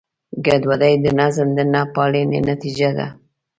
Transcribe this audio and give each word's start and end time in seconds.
ګډوډي 0.45 0.93
د 1.03 1.05
نظم 1.19 1.47
د 1.57 1.59
نهپالنې 1.73 2.39
نتیجه 2.49 2.89
ده. 2.97 3.07